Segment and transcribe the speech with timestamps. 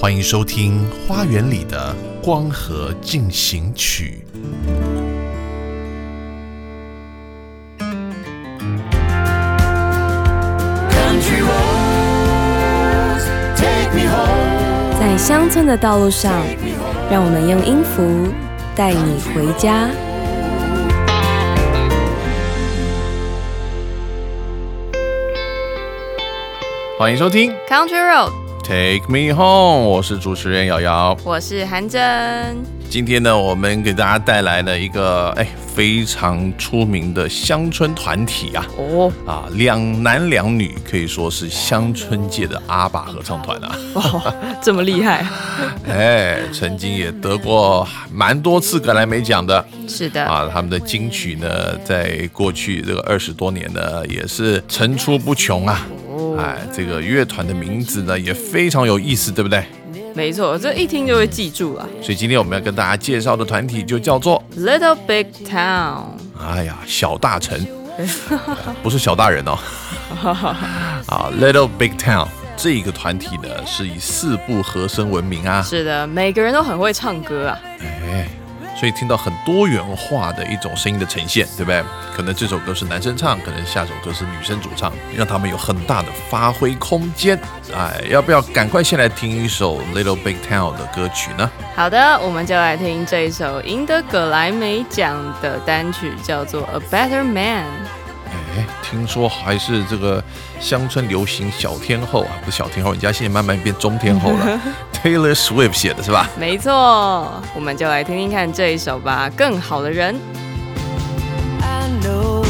[0.00, 4.24] 欢迎收听《花园里的光合进行曲》。
[15.00, 16.32] 在乡村的道路上，
[17.10, 18.32] 让我们用音符
[18.76, 19.90] 带你回家。
[26.96, 28.30] 欢迎收听 Country Road，
[28.68, 31.16] Take Me Home，我是主持人瑶瑶。
[31.24, 32.02] 我是韩真。
[32.90, 43.74] 今天呢，我们给大家带来了一个哎非常出名的乡村团体啊哦，啊，两男两女，可以说是乡村界的阿爸合唱团啊。
[43.94, 45.26] 哇，这么厉害！
[45.88, 50.46] 哎，曾经也得过蛮多次格莱美奖的是的，啊。
[50.52, 55.86] 他们的金曲呢，在过去这个二十多年呢，也是层出不穷啊。
[56.38, 59.64] 哎，这个乐团的名字呢也非常有意思，对不对？
[60.14, 61.88] 没错，这一听就会记住了。
[62.02, 66.04] 所以今天我们要跟大家介绍的团体就叫做 Little Big Town，
[66.40, 67.58] 哎呀，小大城，
[68.82, 69.56] 不是小大人哦。
[71.06, 72.26] 啊，Little Big Town
[72.56, 75.62] 这个团体呢，是以四部和声闻名啊。
[75.62, 77.60] 是的，每个人都很会唱歌啊。
[77.80, 78.28] 哎，
[78.78, 81.82] 所以听到很多元化的一种声音的呈现，对不对？
[82.14, 87.36] 可能这首歌是男生唱，可能下首歌是女生主唱，让他们有很大的发挥空间。
[87.74, 91.50] 哎，要不要赶快先来听一首 Little Big Town 的歌曲呢？
[91.74, 97.64] 好的，我们就来听这一首赢得格莱美奖的单曲，叫做《A Better Man》。
[98.56, 100.22] 哎，听说还是这个
[100.60, 104.60] 乡村流行小天后啊，不是小天后，人家现在慢慢变中天后了。
[105.02, 106.28] Taylor Swift 写的是吧？
[106.38, 106.72] 没错，
[107.54, 110.14] 我们就来听听看这一首吧，《更好的人》。
[111.62, 112.44] I know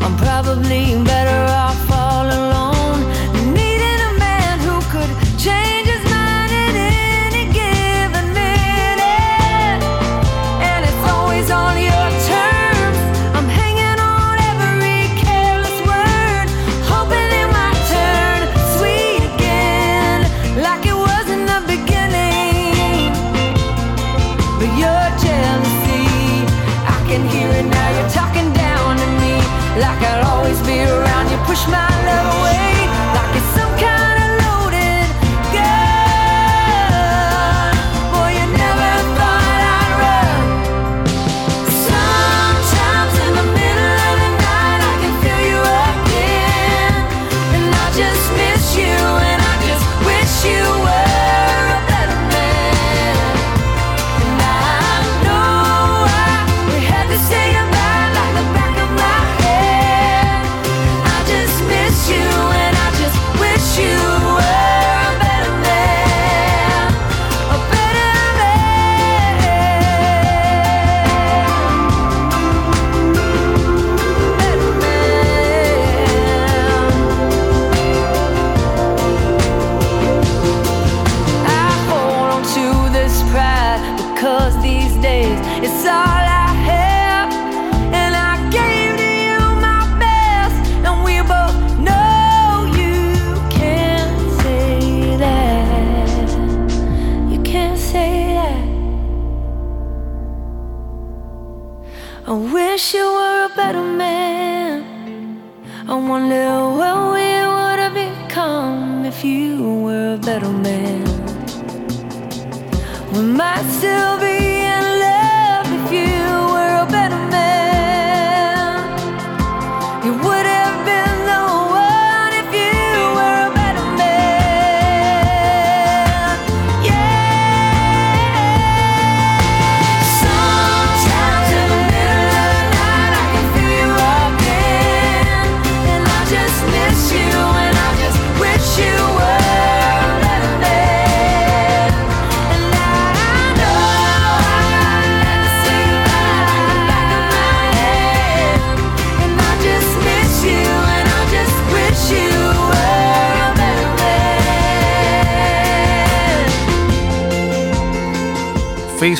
[0.00, 1.03] I'm probably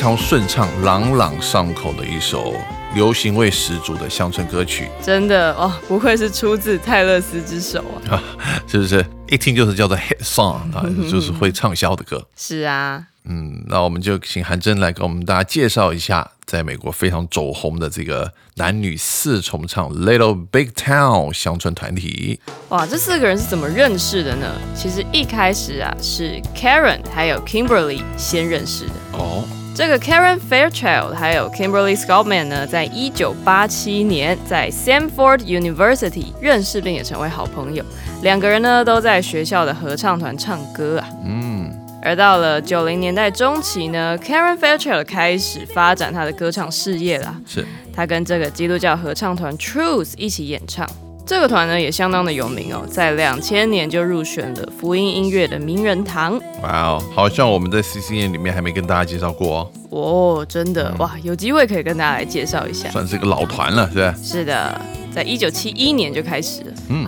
[0.05, 2.53] 常顺畅、朗朗上口的一首
[2.93, 8.21] 流行味十足的乡村歌曲，真的哦，不愧是出自泰勒斯之手啊！
[8.69, 9.03] 是不是？
[9.27, 12.23] 一听就是叫做 hit song 啊， 就是会畅销的歌。
[12.37, 22.39] 是啊，嗯，那我们就请韩真来给我们大家介绍一下，在美国非常走红的这个男女四重唱 Little Big Town 乡村团体。
[22.69, 24.45] 哇，这四个人是怎么认识的呢？
[24.75, 28.91] 其实一开始啊，是 Karen 还有 Kimberly 先认识的。
[29.13, 29.43] 哦，
[29.75, 37.83] 这个 Karen Fairchild 还有 Kimberly Scottman 呢，在一九八七年在 Samford University 认识并也成为好朋友。
[38.21, 41.09] 两个人呢都在学校的合唱团唱歌啊。
[41.25, 41.69] 嗯，
[42.01, 47.35] 而到了九零年代中期呢，Karen Fairchild 开始发展她的歌唱事业啦。
[47.45, 50.89] 是她跟这个基督教合唱团 Truth 一起演唱。
[51.25, 56.39] 这个团呢也相当的有名哦，在两千年就入选了福音音乐的名人堂。
[56.61, 59.99] 哇哦，好像我们在 CCN 里面还没跟大家介绍过哦，
[60.39, 62.89] 哦，真的哇，有机会可以跟大家来介绍一下。
[62.89, 64.15] 算是个老团了，是吧？
[64.21, 64.81] 是的，
[65.11, 66.73] 在一九七一年就开始了。
[66.89, 67.07] 嗯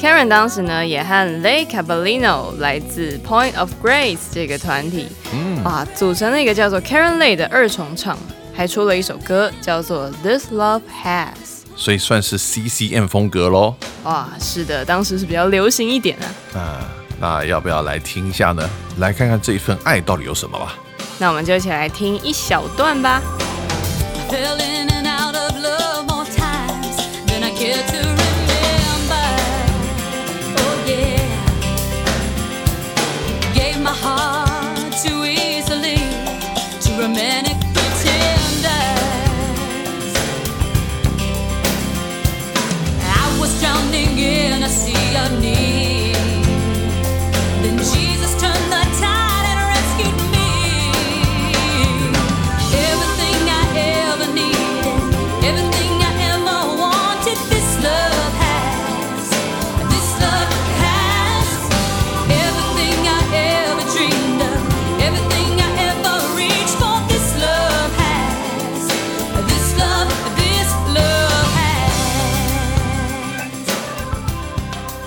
[0.00, 8.18] ，Karen 当时呢也和 Lay Caballino 来自 Point of Grace 这个团体，嗯，啊，组成了一个叫做 Karen Lay 的二重唱，
[8.52, 11.41] 还出了一首歌叫做 This Love Has。
[11.82, 13.74] 所以算是 CCM 风格喽。
[14.04, 16.26] 哇，是的，当时是比较流行一点啊。
[16.56, 16.88] 啊，
[17.18, 18.70] 那要不要来听一下呢？
[18.98, 20.76] 来看看这一份爱到底有什么吧。
[21.18, 23.20] 那我们就一起来听一小段吧。
[24.30, 26.96] In and out of love more times
[27.26, 29.26] than I care to remember.
[30.56, 31.18] Oh yeah,
[33.54, 35.98] gave my heart too easily
[36.80, 37.41] to romantic
[44.22, 44.61] again.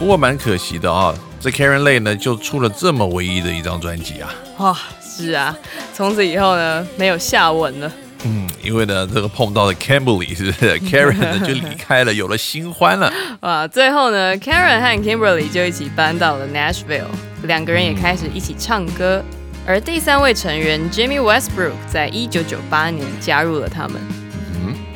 [0.06, 4.32] 不过蛮可惜的啊，这 Karen Lay 呢就出了这么唯一的一张专辑啊。
[4.60, 5.58] 哇，是啊，
[5.96, 7.92] 从此以后呢，没有下文了。
[8.24, 10.80] 嗯，因为呢，这个碰到了 Kimberly 是不是？
[10.88, 13.12] Karen 呢就离开了，有了新欢了。
[13.42, 17.08] 哇，最后呢，Karen 和 Kimberly 就一起搬到了 Nashville，
[17.42, 19.24] 两个人也开始一起唱歌。
[19.66, 24.00] 而第三位成员 Jimmy Westbrook 在一九九八年加入了他们。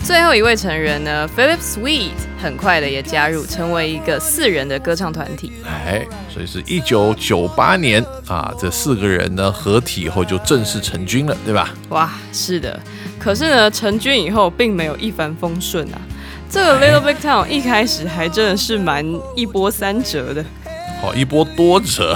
[0.04, 2.12] 最后一位成员呢，Philip Sweet
[2.42, 5.52] 很快的也加入，成为一个四人的歌唱团体。
[5.66, 6.04] 哎，
[6.34, 11.70] 所以是一九九八年啊，这四个人呢合体以后就正式成军了，对吧？
[11.90, 12.80] 哇，是的。
[13.20, 16.02] 可是呢，成军以后并没有一帆风顺啊。
[16.50, 19.06] 这个 Little Big Town 一开始还真的是蛮
[19.36, 20.44] 一波三折的，
[21.00, 22.16] 好，一波多折，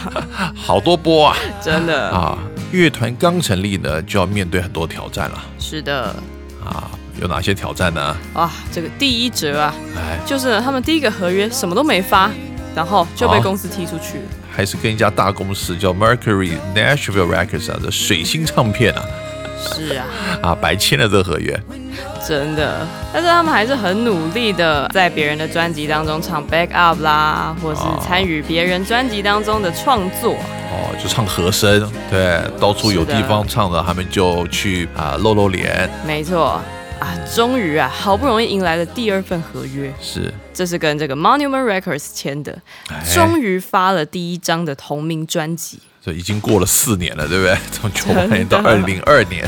[0.56, 1.36] 好多波啊！
[1.60, 2.08] 真的。
[2.08, 2.38] 啊，
[2.72, 6.16] 乐团刚成立呢，就要面对很多挑战了是的，
[6.64, 6.88] 啊。
[7.20, 8.16] 有哪些挑战呢？
[8.32, 12.30] 啊，这个第一折啊，哎，就是他们第一个合约什么都没发，
[12.74, 14.24] 然后就被哦公司踢出去了。
[14.50, 19.02] 还是跟一家大公司叫 Mercury Nashville Records 啊的水星唱片啊
[19.60, 20.04] 是啊，
[20.42, 21.60] 啊白签了这个合约。
[22.26, 22.86] 真的。
[23.12, 30.34] 但是他们还是很努力的，在别人的专辑当中唱 back up 啦，或是哦参与别人专辑当中的创作。
[30.34, 36.60] 哦，就唱和声，对，到处有地方唱的，他们就去啊露露脸，没错
[37.04, 42.58] 啊，终于啊，好不容易迎来了第二份合约，是，这是跟这个 Monument Records 签的，
[42.88, 45.78] 哎终于发了第一张的同名专辑。
[46.02, 47.58] 这已经过了四年了，对不对？
[47.70, 49.46] 从九八年到二零二年，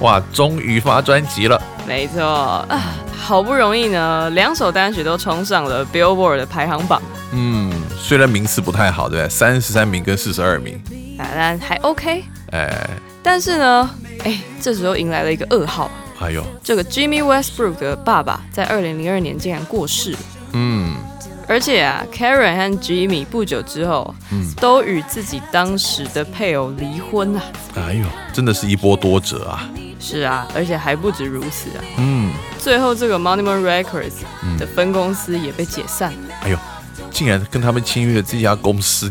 [0.00, 1.60] 哇，终于发专辑了。
[1.86, 2.24] 没错
[2.68, 7.00] 啊，好不容易呢，两首单曲都冲上了 Billboard 的排行榜，
[7.32, 9.28] 嗯，虽然名次不太好，对不对？
[9.28, 10.74] 三十三名跟四十二名，
[11.18, 12.24] 啊，但还 OK。
[12.50, 12.90] 哎，
[13.22, 13.90] 但是呢，
[14.24, 20.18] 哎，这时候迎来了一个噩耗，哎呦，这个 Jimmy Westbrook 的爸爸在二零零二年竟然过世了。
[20.52, 20.96] 嗯，
[21.46, 27.42] 而且啊，Karen 和 Jimmy 不久之后，嗯都与自己当时的配偶离婚啊。
[27.76, 29.70] 哎呦，真的是一波多折啊。
[30.00, 36.34] 是啊，而且还不止如此啊，嗯，最后这个 Monument Records 的分公司也被解散了。
[36.42, 36.58] 哎呦，
[37.10, 39.10] 竟然跟他们签约的这家公司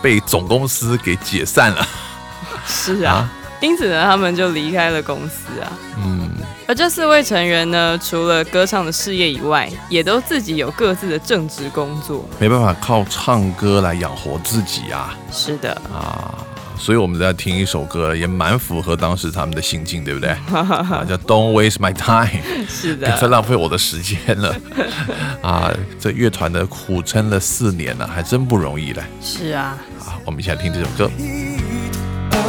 [0.00, 1.86] 被总公司给解散了。
[2.66, 3.30] 是啊，
[3.62, 5.72] 因此呢，他们就离开了公司啊。
[6.04, 6.28] 嗯，
[6.66, 12.28] 而这四位成员呢，除了歌唱的事业以外，也都自己有各自的正职工作。
[12.40, 16.34] 没办法靠唱歌来养活自己啊是的，啊，
[16.76, 20.30] 所以我们在听一首歌，也蛮符合当时他们的心境，对不对？
[20.52, 24.56] 啊，叫 Don't waste my time， 是的，浪费我的时间了。
[25.40, 29.02] 啊，这乐团的苦撑了四年了，还真不容易嘞。
[29.20, 29.78] 是啊。
[30.00, 31.08] 啊，我们一起来听这首歌。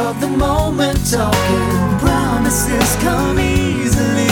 [0.06, 4.28] Of the moment talking promises come easily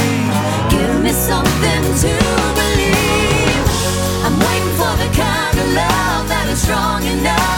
[0.70, 2.12] Give me something to
[2.58, 3.66] believe.
[4.24, 7.51] I'm waiting for the kind of love that is strong enough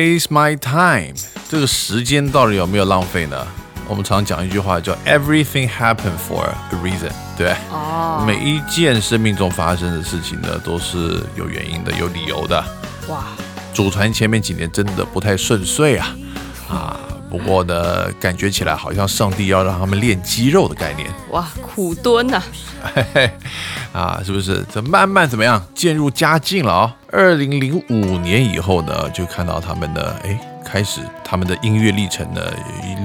[0.00, 1.14] waste my time，
[1.48, 3.46] 这个时间到底有没有浪费呢？
[3.86, 7.54] 我们常讲一句话叫 “Everything happen for a reason”，对？
[7.70, 12.64] 哦，每一件生命中发生的事情呢，都是有原因的、有理由的。
[13.08, 13.26] 哇，
[13.74, 16.16] 祖传前面几年真的不太顺遂啊
[16.70, 17.00] 啊！
[17.30, 22.42] 不过呢，感觉起来好像上帝要让他们练肌肉的概念，哇，苦蹲呐、
[22.94, 23.30] 嘿嘿，
[23.92, 24.66] 啊，是不是？
[24.72, 32.42] 这慢慢怎么样渐入佳境了啊、二零零五年以后呢，就看到他们的，哎，开始他们的音乐历程呢，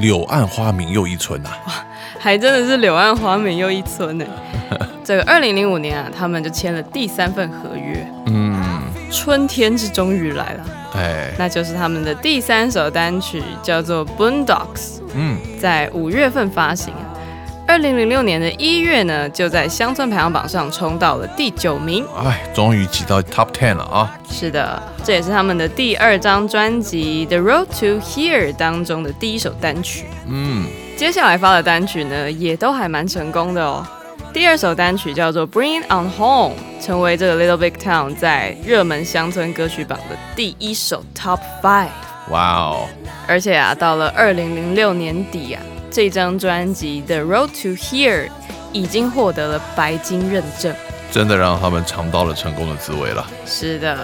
[0.01, 1.86] 柳暗花明又一村呐、啊。
[2.17, 4.25] 还真的是柳暗花明又一村呢。
[5.03, 7.85] 这个二零零五年啊，他们就签了第三份合约，嗯，
[9.16, 14.46] 春天是终于来了，哎，那就是他们的第三首单曲，叫做《Boondocks》，
[15.16, 17.16] 嗯，在五月份发行啊。
[17.68, 22.06] 二零零六年的一月呢，就在乡村排行榜上冲到了第九名。
[22.24, 24.20] 哎，终于挤到 Top Ten 了啊！
[24.30, 30.06] 是的，这也是他们的第二张专辑《The Road to Here》当中的第一首单曲。
[30.28, 33.84] 嗯，接下来发的单曲呢，也都还蛮成功的哦。
[34.36, 41.88] 第二首单曲叫做《Bring It On Home》，成为这个 Little Big Town 在热门乡村歌曲榜的第一首 Top Five。
[42.32, 42.86] 哇哦，
[43.30, 48.25] 而且啊，到了二零零六年底啊，这张专辑《The Road to Here》
[48.74, 50.75] 已经获得了白金认证。
[51.10, 53.25] 真的让他们尝到了成功的滋味了。
[53.46, 53.98] 是的，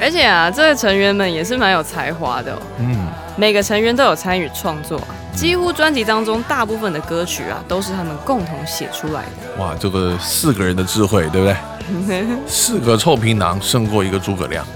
[0.00, 2.58] 而且啊，这个成员们也是蛮有才华的哦。
[2.78, 9.62] 嗯，每个成员都有参与创作啊，几乎专辑当中大部分的歌曲啊，都是他们共同写出来的。
[9.62, 12.26] 哇，这个四个人的智慧，对不对？
[12.48, 14.66] 四个臭皮囊胜过一个诸葛亮。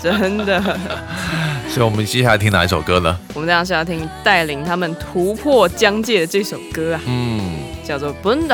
[0.00, 0.62] 真的，
[1.68, 3.18] 所以我们接下来听哪一首歌呢？
[3.34, 8.46] 我们这样是要听带领他们突破疆界的这首歌啊，嗯，叫做《Boondocks》。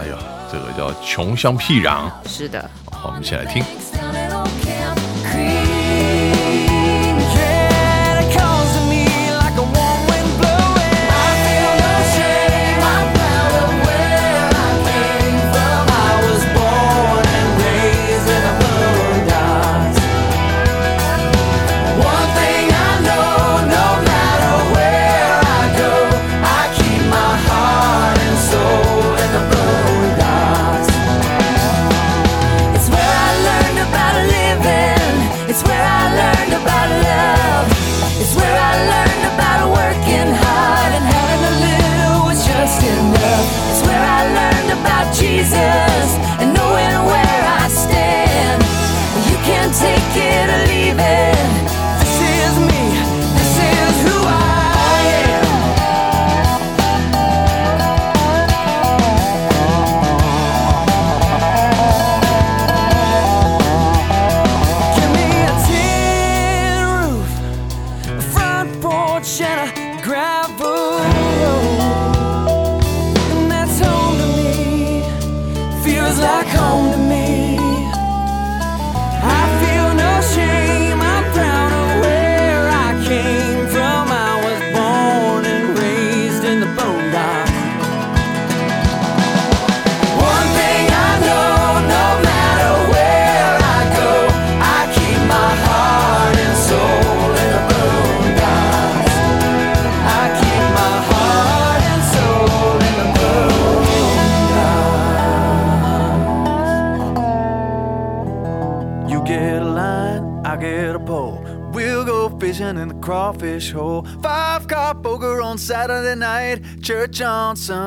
[0.00, 0.18] 哎呀，
[0.50, 2.10] 这个叫穷乡僻壤。
[2.26, 3.62] 是的，好，我们一起来听。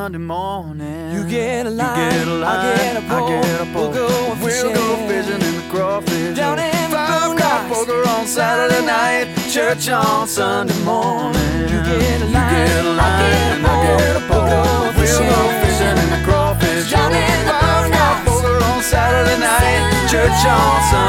[0.05, 1.13] Sunday morning.
[1.15, 3.25] You get a You line, get a I line, get a pole.
[3.25, 3.89] I get a pole.
[3.89, 5.07] We'll go We'll go fishing.
[5.09, 7.69] fishing in the crawfish Down in the Five boondocks.
[7.74, 11.41] poker on Saturday night, church on Sunday morning.
[11.74, 14.45] You get a You line, get a I line, get a I get a pole.
[14.45, 15.29] We'll go We'll go fishing.
[15.65, 18.25] fishing in the crawfish Down in the Five boondocks.
[18.29, 19.81] poker on Saturday night,
[20.12, 21.04] church on Sunday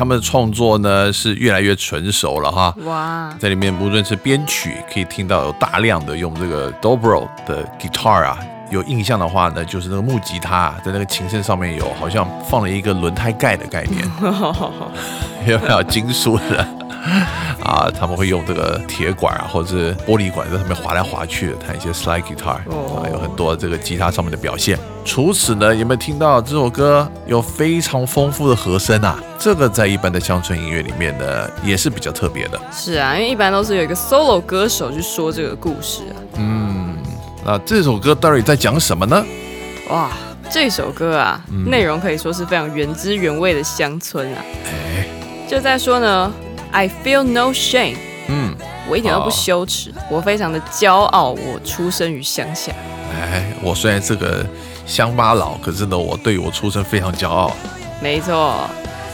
[0.00, 2.74] 他们的创作呢是越来越成熟了哈。
[2.86, 8.38] 哇，在里面无论是编曲，可以听到有大量的用这个 dobro 的 guitar 啊，
[8.70, 14.02] 有印象的话呢，就是那个木吉他啊在那个琴身上面有好像放了一个轮胎盖的概念，
[15.46, 16.66] 有没有金属的？
[17.64, 24.78] 啊，他们会用这个铁管啊，或者是玻璃管在上面划来划去，弹一些 slide guitar，哦啊，有很多这个吉他上面的表现。
[25.04, 29.18] 除此呢，有没有听到这首歌有非常丰富的和声啊？
[29.38, 32.60] 这个在一般的乡村音乐里面呢，也是比较特别的。
[32.70, 36.16] 是啊，因为一般都是有一个 solo 歌手去说这个故事啊。
[36.36, 36.96] 嗯
[37.42, 39.24] 那这首歌到底在讲什么呢？
[39.88, 40.10] 哇，
[40.50, 44.44] 这首歌啊，嗯内容可以说是非常原汁原味的乡村啊。
[44.66, 45.06] 哎，
[45.48, 46.30] 就在说呢
[46.72, 47.96] ，I feel no shame，
[48.28, 48.54] 嗯，
[48.88, 52.72] 我一点都不羞耻，我非常的骄傲，我出生于乡下。
[53.12, 54.44] 哎，我虽然是个
[54.86, 57.52] 乡巴佬，可是呢，我对我出生非常骄傲。
[58.00, 58.68] 没错，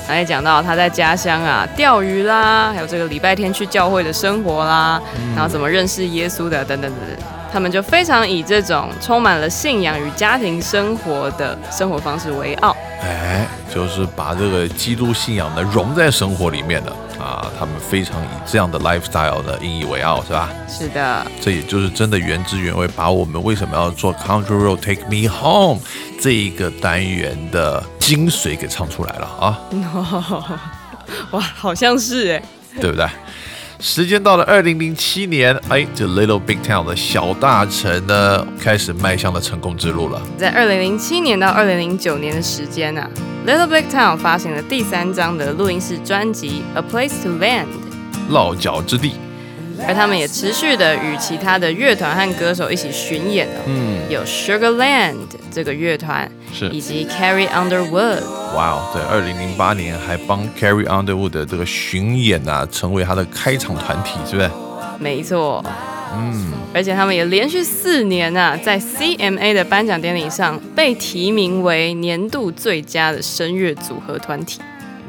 [0.06, 5.00] 他也讲到他在家乡啊钓鱼啦，还有这个礼拜天去教会的生活啦，
[5.34, 7.26] 然后怎么认识耶稣的等等等等。
[7.52, 12.76] 他们就非常以这种充满了信仰与家庭生活的生活方式为傲。
[13.00, 17.05] 哎，就是把这个基督信仰呢融在生活里面的啊，
[17.58, 20.50] 他们非常以这样的 lifestyle 呢引以为傲，是吧？
[20.68, 25.80] 是的，这也就是真的原汁原味，把我们为什么要做 Country Road Take Me Home
[26.20, 29.60] 这一个单元的精髓给唱出来了啊，
[31.32, 32.42] 哇，好像是哎，
[32.80, 33.06] 对不对？
[33.78, 40.20] 时间到了二零零七年，哎，这 Little Big Town 的小大城呢，开始迈向了成功之路了。
[40.38, 43.08] 在二零零七年到二零零九年的时间啊
[43.46, 47.66] ，Little Big Town 发行了第三张的录音室专辑《A Place to Land》。
[48.30, 49.12] 落脚之地，
[49.86, 55.16] 而他们也持续的与其他的乐团和歌手一起巡演哦，嗯，有 Sugarland
[55.52, 56.68] 这个乐团，是。
[56.70, 58.20] 以及 Carrie Underwood，
[58.54, 64.50] 哇哦，在二零零八年还帮 Carrie Underwood 的这个巡演啊，成为他的开场团体，是不是？
[64.98, 65.62] 没错，
[66.14, 74.60] 嗯，而且他们也连续四年啊，在 CMA 的颁奖典礼上被提名为年度最佳的声乐组合团体。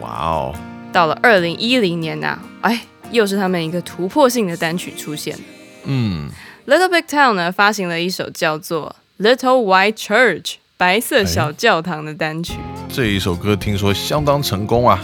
[0.02, 0.56] 哇哦，
[0.92, 5.38] 到了二零一零年呐、哎，又是他们一个突破性的单曲出现。
[5.86, 6.30] 嗯
[6.68, 10.42] ，Little Big Town 呢发行了一首叫做《Little White Church》
[10.78, 12.54] 白色小教堂的单曲。
[12.88, 15.00] 这一首歌听说相当成功啊，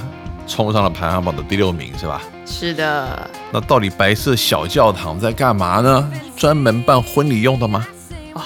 [0.48, 2.22] 冲上了排行榜的第六名，是吧？
[2.46, 6.12] 是的，那到底白色小教堂在干嘛呢？
[6.38, 7.88] 专门办婚礼用的吗？
[8.34, 8.42] 哦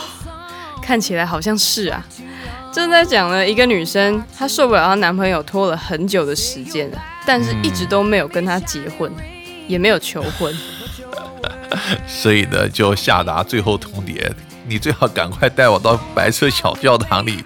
[0.82, 2.06] 看起来好像是啊。
[2.72, 9.12] 正在讲了，一个女生她受不了她男朋友拖了很久的时间了，但是一直都没有跟他结婚，
[9.68, 10.56] 也没有求婚。
[12.08, 14.32] 所以呢，就下达最后通牒，
[14.68, 17.44] 你最好赶快带我到白色小教堂里。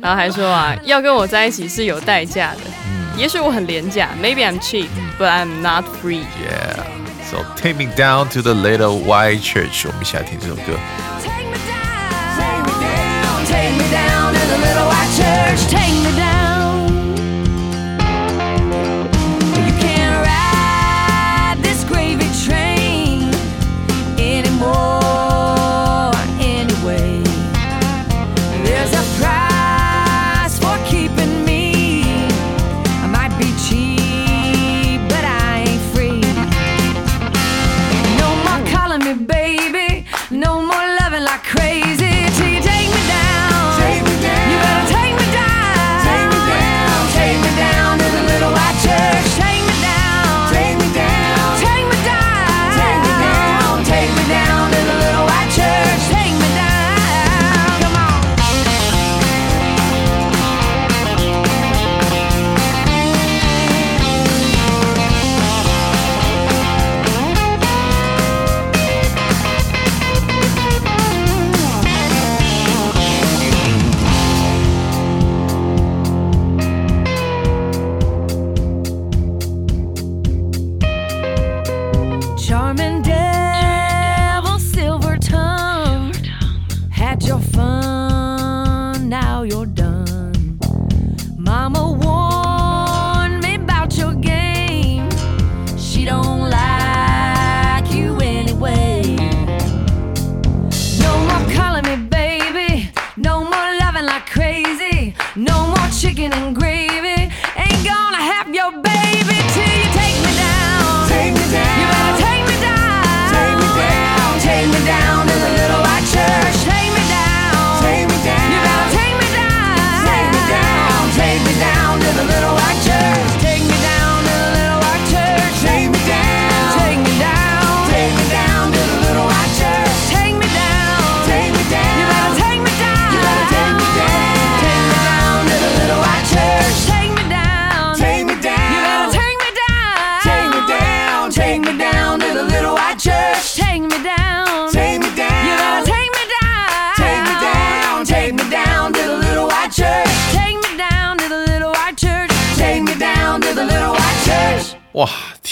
[0.00, 2.60] 然后还说啊，要跟我在一起是有代价的。
[2.86, 4.86] 嗯也许我很廉价，Maybe I'm cheap,
[5.18, 6.22] but I'm not free。
[6.40, 6.84] Yeah,
[7.28, 9.88] so take me down to the little white church。
[9.88, 10.78] 我们一起来听这首歌。
[11.24, 15.66] Take me down, take me down to the little white church.
[15.68, 16.27] Take me down.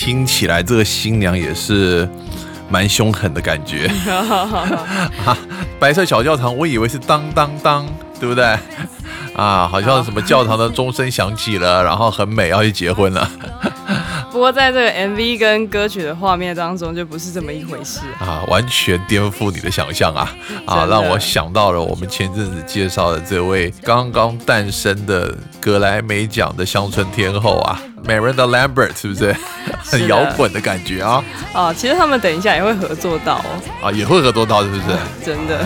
[0.07, 2.09] 听起来这个新娘也是
[2.71, 3.91] 蛮凶狠的感觉。
[5.27, 5.37] 啊，
[5.81, 7.85] 白色小教堂，我以为是当当当，
[8.21, 8.45] 对不对？
[9.35, 13.29] 啊，好像什么教堂的钟声响起了，然后很美，要去结婚了
[14.37, 18.01] 不过在这个 MV 跟歌曲的画面当中，就不是这么一回事。
[18.19, 20.29] 啊，完全颠覆你的想象啊！
[20.67, 29.35] 啊，让我想到了我们前阵子介绍的这位刚刚诞生的格莱美奖的乡村天后啊，Miranda Lambert，是不是？
[29.83, 31.25] 很摇滚的感觉啊！
[31.55, 34.83] 哦，其实他们等一下也会合作到哦，啊，也会合作到，是不是？
[35.25, 35.59] 真的。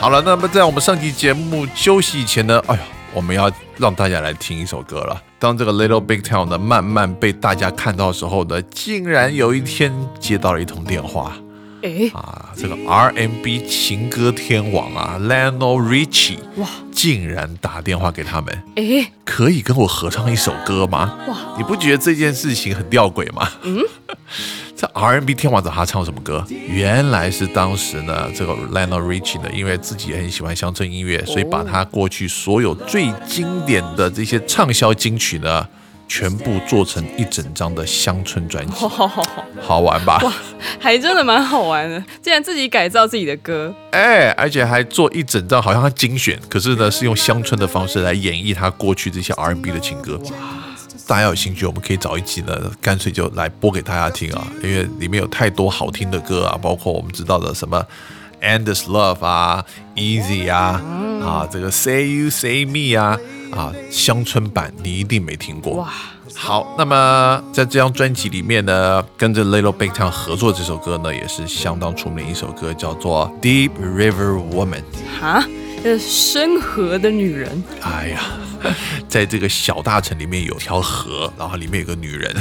[0.00, 2.80] 好了，那么在我们上期节目休息以前呢，哎呦，
[3.16, 5.22] 我们要让大家来听一首歌了。
[5.38, 11.34] 当这个 Little Big Town 呢慢慢被大家看到的时候呢，竟然有一天接到了一通电话。
[11.82, 16.68] 哎，啊，这个 R&B 情歌天王啊，Lionel Richie，哇。
[16.92, 21.14] 竟然打电话给他们，哎，可以跟我合唱一首歌吗？
[21.26, 23.48] 哇，你不觉得这件事情很吊诡吗？
[23.64, 23.80] 嗯，
[24.76, 26.44] 这 R&B 天王找他唱什么歌？
[26.50, 35.66] 原来是当时呢，这个 Lionel Richie 呢，因为自己也很喜欢乡村音乐，所以把他过去所有最经典的这些畅销金曲呢，
[36.06, 38.86] 全部做成一整张的乡村专辑，
[39.62, 40.20] 好玩吧？
[40.78, 50.20] 还真的蛮好玩的，竟然自己改造自己的歌，哎，而且还做一整张，好像他精选，可是呢是用乡村的方式来演绎他过去这些 R&B 的情歌。
[51.06, 57.80] 大家有兴趣，我们可以找一集呢，干脆就来播给大家听啊，因为里面有太多好听的歌啊，包括我们知道的什么
[58.44, 59.64] 《Endless Love》啊，
[59.98, 60.82] 《Easy》啊，
[61.24, 63.16] 啊，这个《Say You Say Me》啊，
[63.52, 65.74] 啊，乡村版你一定没听过。
[65.74, 65.92] 哇，
[66.34, 74.82] 好，那么在这张专辑里面呢，跟着 Little Big Town 合作这首歌呢，也是相当出名的一首歌，叫做《Deep River Woman》。
[75.20, 75.44] 哈，
[75.86, 78.20] 这深河的女人，哎呀，
[79.08, 82.34] 在这个小大城里面有条河，然后里面有个女人，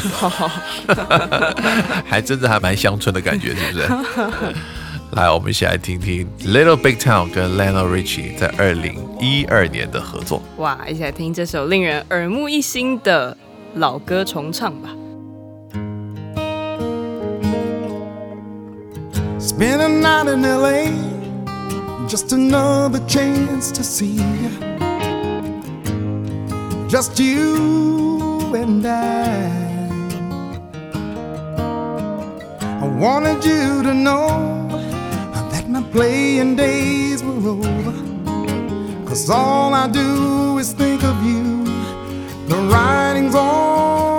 [2.04, 3.88] 还真的还蛮乡村的感觉，是不是？
[5.16, 10.42] 来，我们一起来听听 Little Big Town 跟 Lionel Richie 在二零一二年的合作。
[10.58, 13.38] 哇，一起来听这首令人耳目一新的
[13.76, 14.90] 老歌重唱吧。
[19.40, 20.90] Spend a night in LA,
[22.08, 24.18] just another chance to see.
[26.88, 29.66] Just you and I.
[32.84, 34.28] I wanted you to know
[35.52, 37.94] that my playing days were over.
[39.08, 41.64] Cause all I do is think of you,
[42.48, 44.15] the writing's on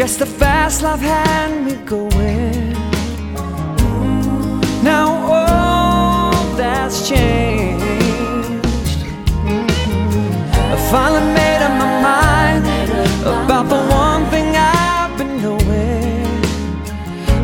[0.00, 2.72] Guess the fast life had me going.
[4.82, 7.84] Now all that's changed.
[10.72, 12.64] I finally made up my mind
[13.20, 16.24] about the one thing I've been knowing.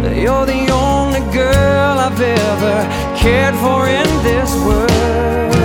[0.02, 2.76] That you're the only girl I've ever
[3.18, 5.55] cared for in this world.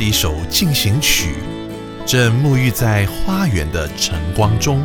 [0.00, 1.34] 是一首进行曲，
[2.06, 4.82] 正沐浴在花园的晨光中。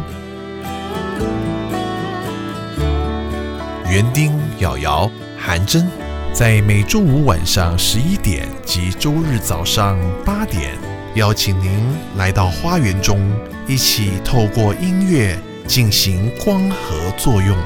[3.90, 5.88] 园丁、瑶瑶、韩真，
[6.34, 10.74] 在每周五晚上十一点及周日早上八点，
[11.14, 11.80] 邀请您
[12.18, 13.22] 来到花园中，
[13.70, 17.58] 一起透过音乐进行光合作用。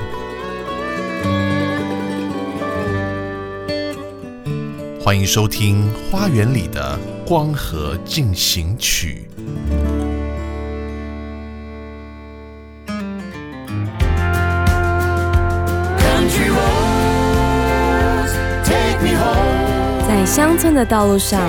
[5.04, 9.28] 欢迎收听《花园里的光合进行曲》。
[20.08, 21.40] 在乡村的道路上，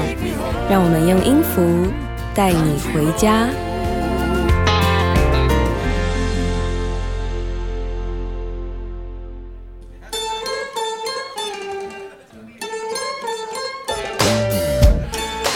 [0.69, 1.91] 让我们用音符
[2.35, 3.49] 带你回家。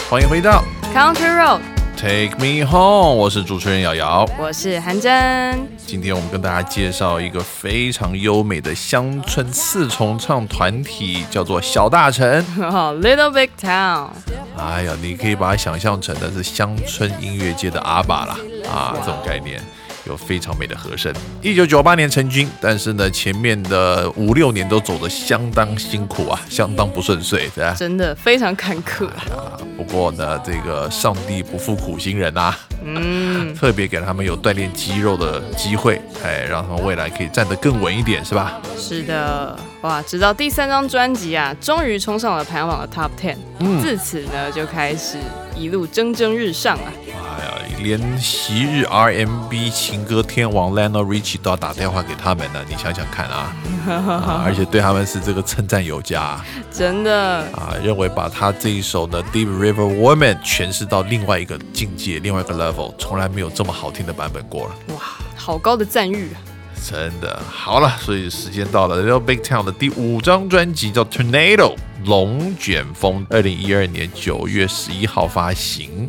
[0.07, 0.63] 欢迎回到
[0.93, 4.23] Country Road，Take Me Home，我是主持人瑶瑶。
[4.37, 5.67] 我是韩真。
[5.77, 12.45] 今天我们跟大家介绍一个非常优美的乡村四重唱团体，叫做小大城。
[12.59, 14.09] 哦， Little Big Town，
[14.55, 18.37] 哎呀，你可以把它想象成的是乡村音乐界的阿爸啦，
[18.71, 19.59] 啊，这种概念。
[20.07, 21.13] 有非常美的和声。
[21.41, 27.73] 一九九八年成军，但是呢，前面的五六年都走得相当辛苦啊，相当不顺遂，对吧？
[27.77, 29.07] 真的非常坎坷。
[29.07, 38.59] 啊，不过呢，这个上帝不负苦心人啊，嗯， 特别给他们有锻炼肌肉的机会，哎，让他们未来可以站得更稳一点，是吧？
[38.77, 45.17] 是的，哇，直到第三张专辑啊，终于冲上了排行榜的 Top Ten，、嗯自此呢就开始
[45.55, 46.91] 一路蒸蒸日上啊。
[47.07, 53.53] 哎呀，连昔日 R&B 情歌天王 Lionel Richie 都要打电话给他们呢，你想想看啊，
[53.87, 64.75] 啊 而且对他们是这个称赞有加啊，真的，啊认为把他这一首呢 Deep River Woman 诠释到另外一个境界，另外一个 level，从来没有这么好听的版本过了。
[64.95, 65.01] 哇，
[65.35, 66.39] 好高的赞誉啊！
[66.87, 71.73] 真的好了，所以时间到了，Little Big Town 的第五张专辑叫《Tornado》
[72.05, 76.07] 龙卷风，二零一二年九月十一号发行。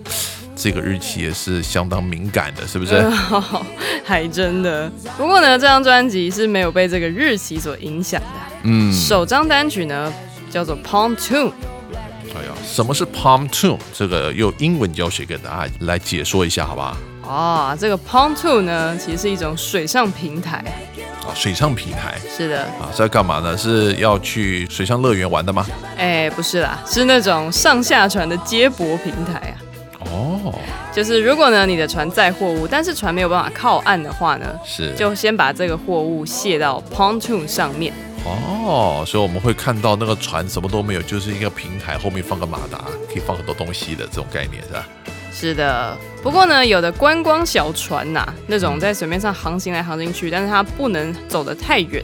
[0.55, 3.03] 这个日期也是相当敏感的，是不是？
[4.05, 4.91] 还真的。
[5.17, 8.27] 不过呢，这张专辑是没有被这个日期所影响的。
[8.63, 10.13] 嗯，首张单曲呢
[10.51, 11.17] 叫做《Pontoon》，
[12.35, 13.79] 哎呀，什么是 Palm Tune？
[13.95, 16.81] 这个用英文教学给大家来解说一下，好不
[17.27, 17.35] 好？
[17.73, 20.65] 哦，这个 Pontoon 呢其实是一种水上平台。
[21.27, 23.57] 啊，水上平台是的，啊，是要干嘛呢？
[23.57, 25.67] 是要去水上乐园玩的吗？
[25.97, 29.55] 哎，不是啦，是那种上下船的接驳平台啊。
[30.09, 30.55] 哦，
[30.95, 37.93] 就是如果呢你的船载货物，但是船没有办法靠岸的话呢，是，就先把这个货物卸到 pontoon 上面。
[38.25, 44.87] 哦，所以我们会看到那个船什么都没有，就是一个平台，后面放个马达，可以放很多东西的这种概念，是吧？
[45.39, 52.03] 是的，不过呢，有的观光小船呐、那种在水面上航行来航行去，但是它不能走得太远，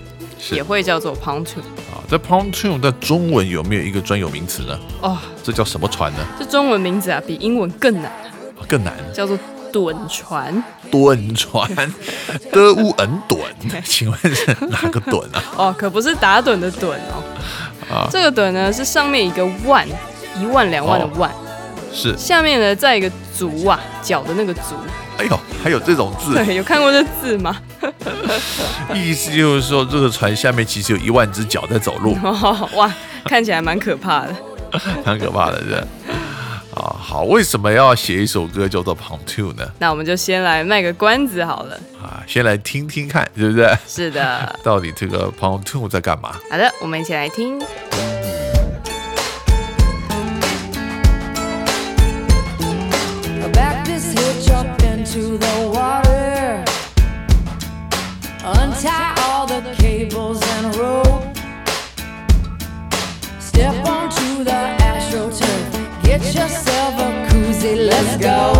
[0.50, 1.60] 也会叫做 pontoon。
[1.90, 4.78] 啊，这 pontoon 在中文有没有一个专有名词呢？
[5.00, 6.18] 哦，这叫什么船呢？
[6.38, 9.38] 这中文名字啊比英文更难，啊更难，叫做
[9.72, 10.62] 趸船。
[10.90, 11.66] 趸船，
[12.52, 13.38] 的乌恩趸，
[13.82, 15.42] 请问是哪个趸啊？
[15.56, 17.24] 哦，可不是打盹的盹哦。
[17.90, 19.88] 啊这个盹呢是上面一个万，
[20.38, 21.32] 一万两万的万，
[21.92, 24.74] 是，下面呢再一个足啊，脚的那个足。
[25.18, 27.56] 哎呦，还有这种字， 对，有看过这字吗？
[28.94, 32.92] 意思就是说，这个船下面其实有一万只脚在走路， 哦，哇，
[33.24, 34.34] 看起来蛮可怕的。
[35.04, 35.74] 蛮可怕的，是。
[36.74, 39.70] 啊，好，为什么要写一首歌叫做 Pontoon 呢？
[39.78, 41.78] 那我们就先来卖个关子好了。
[42.02, 43.70] 啊，先来听听看，对不对？
[43.86, 46.34] 是的，到底这个 Pontoon 在干嘛？
[46.50, 47.62] 好的，我们一起来听。
[68.22, 68.51] Go.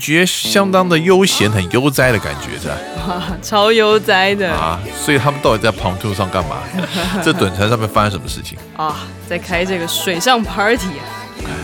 [0.00, 3.36] 觉相当的悠闲，很悠哉的感觉是吧？
[3.40, 6.56] 超悠哉的啊啊，所以他们到底在旁兔上干嘛？
[7.22, 8.96] 这短船上面发生什么事情啊？
[9.28, 11.04] 在开这个水上 party 啊！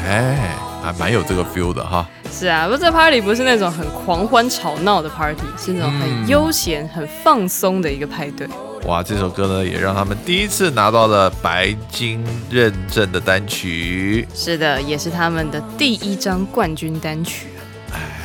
[0.06, 2.06] 哎，还蛮有这个 feel 的哈。
[2.30, 8.46] 是啊，不过这 party 不是那种很狂欢吵闹的 party，是那种很悠闲、很放松的一个派对。
[8.84, 14.28] 哇，这首歌呢也让他们第一次拿到了白金认证的单曲。
[14.34, 17.48] 是的，也是他们的第一张冠军单曲。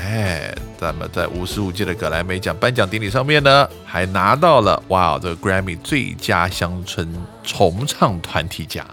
[0.03, 7.07] 哎，咱们在五十五届的格莱美奖颁奖典礼上面呢，还拿到了哇这个 Grammy 最佳乡村
[7.43, 8.85] 重唱团体奖。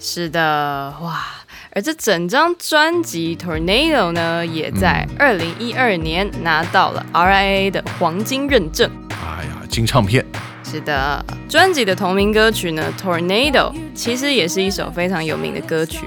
[0.00, 1.24] 是的，哇！
[1.70, 8.90] 而这整张专辑《Tornado》呢，也在二零一二年拿到了 RIA 的黄金认证。
[9.10, 10.24] 哎呀，金唱片。
[10.62, 16.06] 是的，专辑的同名歌曲呢，《Tornado》其实也是一首非常有名的歌曲。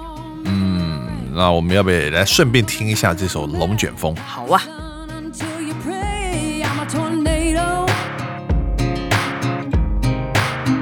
[1.38, 4.16] 那我们要不要来顺便听一下这首《龙卷风》？
[4.20, 4.60] 好啊。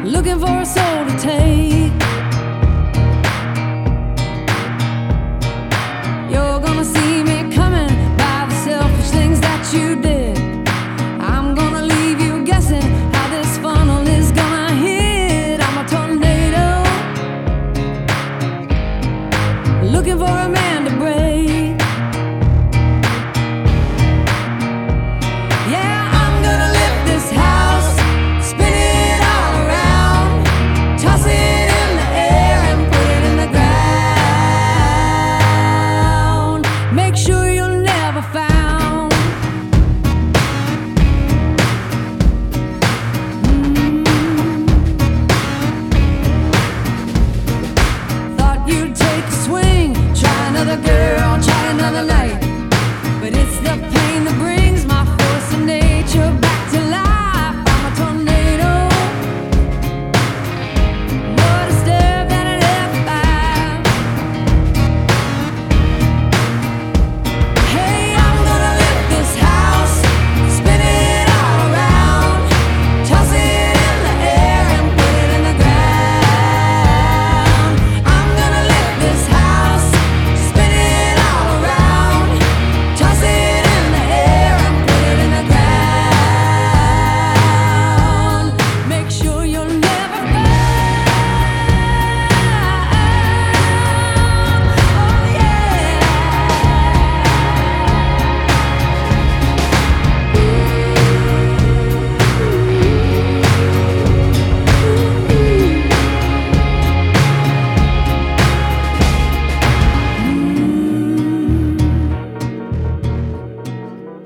[0.05, 0.84] Looking for a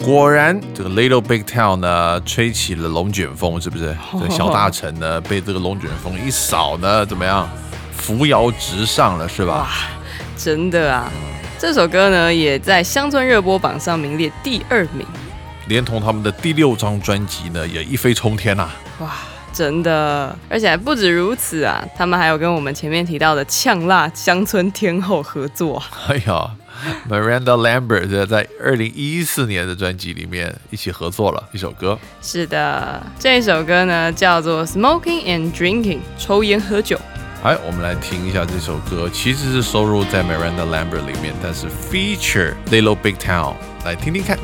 [0.09, 3.95] 果然，这个 Little Big Town 呢，吹起了龙卷风，是不是？
[4.13, 7.47] 这个 小大臣呢，被这个龙卷风一扫呢，怎么样？
[7.95, 9.53] 扶摇直上了，是吧？
[9.57, 9.67] 哇
[10.37, 11.11] 真的啊！
[11.59, 15.05] 这首歌呢，也在乡村热播榜上名列第二名。
[15.67, 19.11] 连同他们的第六张专辑呢，也一飞冲天呐、哇，
[19.51, 20.33] 真的！
[20.49, 25.83] 而且还不止如此啊，他们还有跟我们前面提到的呛辣乡村天后合作。
[26.07, 26.49] 哎呀
[27.09, 31.97] ，Miranda Lambert 在二零一四年的专辑里面一起合作了一首歌。
[32.21, 36.99] 是的，这首歌呢叫做《Smoking and Drinking》，抽烟喝酒。
[37.41, 43.53] 哎，我们来听一下这首歌，其实是收录在 Miranda Lambert 里面，但是 feature Little Big Town，
[43.85, 44.37] 来听听看。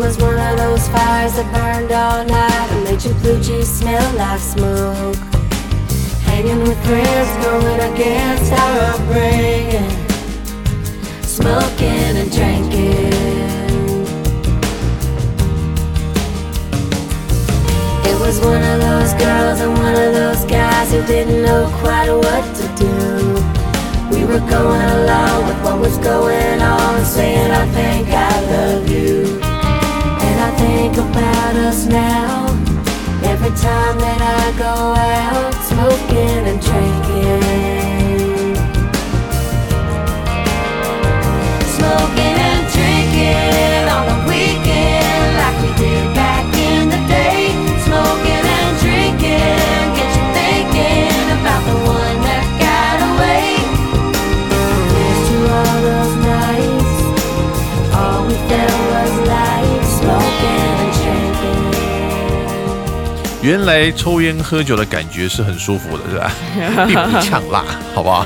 [0.00, 4.00] Was one of those fires that burned all night and made your blue cheese smell
[4.16, 5.14] like smoke.
[6.24, 9.92] Hanging with friends, going against our upbringing.
[11.20, 13.12] Smoking and drinking.
[18.08, 22.08] It was one of those girls and one of those guys who didn't know quite
[22.10, 22.96] what to do.
[24.16, 29.49] We were going along with what was going on, saying, I think I love you.
[30.60, 32.46] Think about us now.
[33.32, 34.74] Every time that I go
[35.16, 37.79] out, smoking and drinking.
[63.50, 66.32] 原来抽烟喝酒的感觉是很舒服的，是吧？
[66.86, 68.24] 并不呛辣，好不好？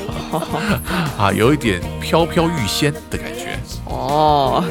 [1.17, 4.63] 啊，有一点飘飘欲仙的感觉哦，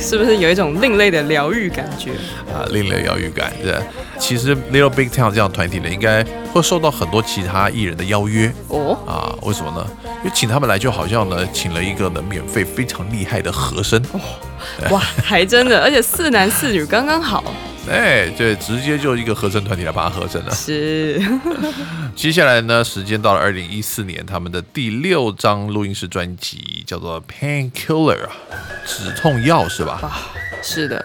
[0.00, 2.12] 是不是有一种另类的疗愈感觉？
[2.50, 3.52] 啊，另类疗愈感。
[3.62, 3.78] 对，
[4.18, 9.36] 其实 Little Big Town 这样团体呢，应该会受到很多其他艺人的邀约哦，啊。
[9.42, 9.86] 为什么呢？
[10.20, 14.02] 因为请他们来，就好像呢，请了一个呢免费非常厉害的和声。
[14.88, 17.44] 哇，还真的，而且四男四女刚刚好。
[17.88, 20.54] 哎，对，直接就一个合成团体来把它合成了。
[20.54, 21.20] 是，
[22.14, 28.30] 接下来呢，时间到了二零一四年，他们的第六张录音室专辑叫做《Painkiller》啊，
[28.86, 30.30] 止痛药是吧？
[30.62, 31.04] 是的，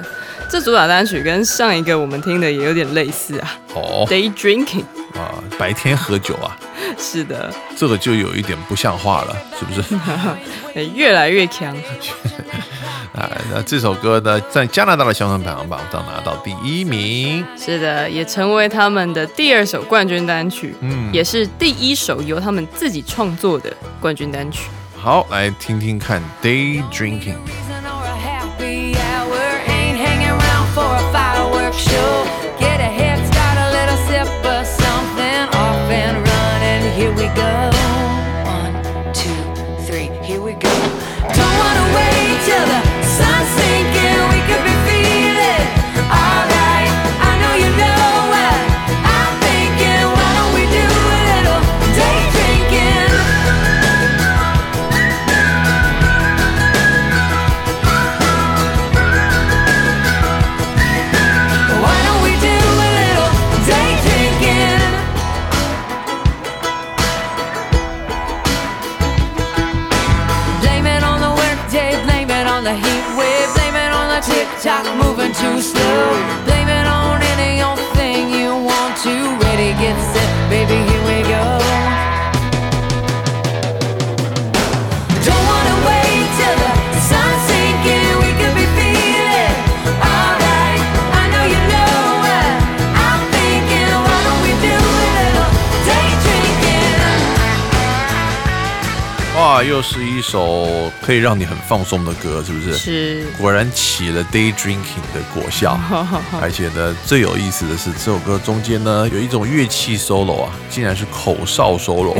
[0.50, 3.54] 这主打单曲跟上一个我们听的也有点类似啊。
[3.74, 4.84] 哦，Day Drinking，
[5.14, 6.56] 啊，白天喝酒啊，
[6.98, 9.96] 是的，这个就有一点不像话了，是不是？
[10.76, 11.76] 哎越来越强。
[13.14, 17.46] 啊， 那这首歌呢，在加拿大的乡村排行榜上拿到第一名。
[17.58, 24.70] 是的，也成为他们的第二首冠军单曲，嗯也是第一首由他们自己创作的冠军单曲。
[24.98, 27.36] 好，来听听看《Day Drinking》。
[31.78, 32.24] Show.
[32.60, 35.42] Get a head start, a little sip of something.
[35.54, 37.52] Off and running, here we go.
[38.48, 38.74] One,
[39.14, 39.42] two,
[39.86, 40.74] three, here we go.
[41.36, 41.55] Don't
[100.28, 102.74] 首可以让你很放松的歌，是不是？
[102.74, 105.80] 是，果然起了 day drinking 的果效，
[106.42, 112.16] 而且呢，最有意思的是，这首歌中间呢有一种乐器 solo 啊，竟然是口哨 solo，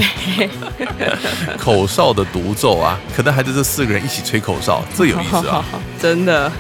[1.58, 5.66] 口哨的独奏啊，可能还是这四个人一起吹口哨，最有意思啊。
[5.99, 6.51] 真的。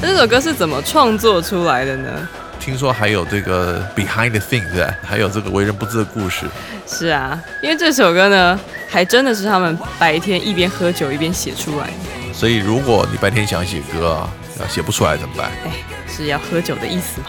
[0.00, 2.28] 这首歌是怎么创作出来的呢？
[2.64, 4.94] 听说还有这个 behind the thing 对吧？
[5.04, 6.46] 还有这个为人不知的故事。
[6.86, 8.58] 是啊，因为这首歌呢，
[8.88, 12.32] 还真的是他们白天一边喝酒一边写出来的。
[12.32, 15.50] 所以如果你白天想写歌啊，要写不出来怎么办？
[15.64, 15.72] 哎，
[16.06, 17.26] 是要喝酒的意思吗？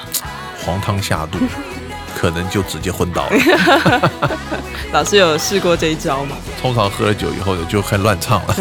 [0.64, 1.40] 黄汤下肚，
[2.16, 4.40] 可能就直接昏倒了。
[4.94, 6.38] 老师有试过这一招吗？
[6.62, 8.56] 通常喝了酒以后就开始乱唱了。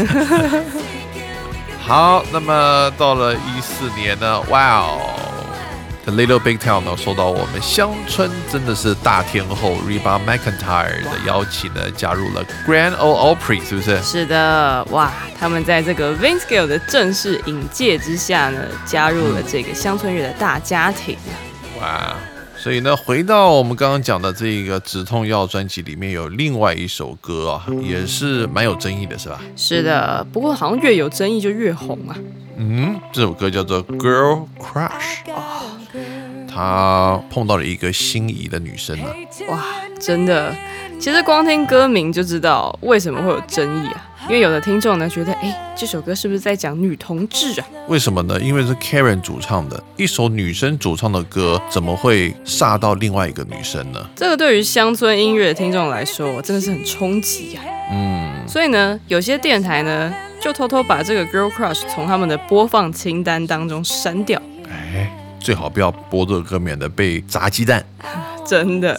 [1.84, 5.00] 好，那么到了一四年呢，哇哦
[6.04, 14.00] ，The Little Big Town 呢受到我们乡村真的是大天后 Reba McEntire 的邀请呢，加入了 Grand Ole Opry，是不是？
[14.02, 21.16] 是的，哇，他们在这个 Vince Gill 的正式引介之下呢，加入了这个乡村乐的大家庭。
[21.80, 22.14] 哇！
[22.54, 29.40] 所以呢，回到我们刚刚讲的这个止痛药专辑里面有另外一首歌啊，也是蛮有争议的，是吧？
[29.56, 32.14] 是的，不过好像越有争议就越红啊。
[32.56, 34.90] 嗯，这首歌叫做《Girl Crush》，
[35.32, 35.62] 啊
[36.54, 39.08] 他碰到了一个心仪的女生啊。
[39.48, 39.64] 哇，
[39.98, 40.54] 真的，
[41.00, 44.10] 其实光听歌名就知道为什么会有争议啊。
[44.28, 47.66] 因为有的听众呢觉得，哎，这首歌是不是在讲女同志啊？
[47.88, 48.40] 为什么呢？
[48.40, 54.08] 因为是 Karen 主唱的一首女生主唱的歌，怎么会煞到另外一个女生呢？
[54.14, 57.64] 这个对于乡村音乐的听众来说，真的是很冲击啊。
[57.90, 65.10] 嗯，所以呢，有些电台呢就偷偷把这个 Girl Crush 从他们的播放清单当中删掉，哎，
[65.40, 67.84] 最好不要播这个歌，免得被砸鸡蛋。
[68.46, 68.98] 真的。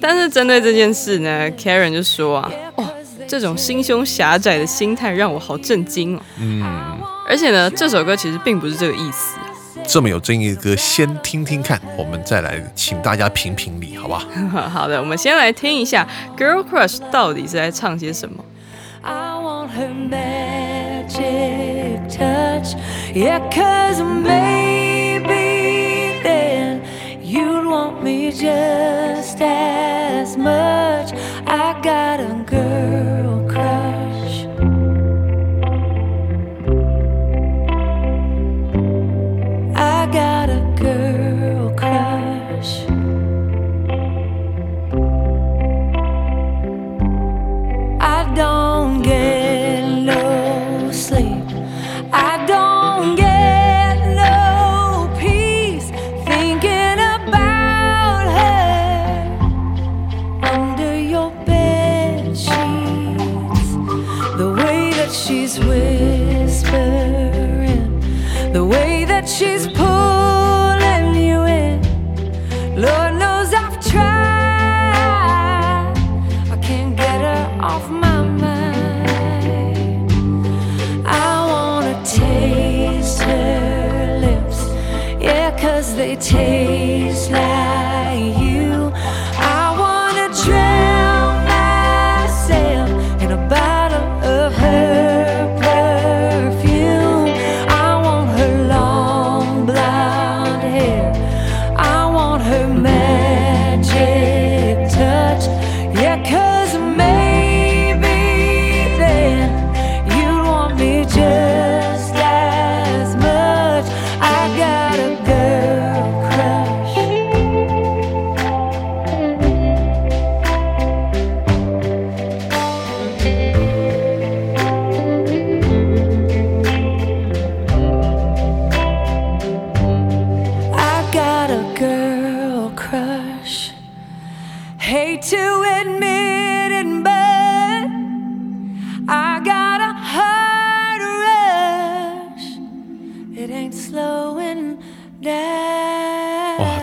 [0.00, 2.84] 但是针对这件事呢，Karen 就说啊，哦，
[3.28, 6.20] 这种心胸狭窄的心态让我好震惊哦。
[6.40, 6.64] 嗯，
[7.28, 9.36] 而且呢，这首歌其实并不是这个意思。
[9.86, 14.24] 这么有争议的歌，先听听看，我们再来请大家评评理，好吧？
[14.72, 16.06] 好的，我们先来听一下
[16.36, 18.44] Girl Crush 到底是在唱些什么。
[19.02, 22.74] I want her magic touch.
[23.14, 24.02] Yeah, cause
[27.28, 31.12] you'd want me just as much.
[31.46, 33.97] I got a girl crush.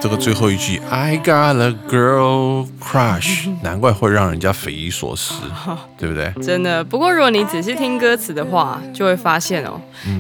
[0.01, 5.33] 这个最后一句 I got a girl crush，难怪会让人家匪夷所思，
[5.97, 6.31] 对不对？
[6.43, 6.83] 真的。
[6.83, 9.79] 不过如果你仔细听歌词的话，就会发现哦，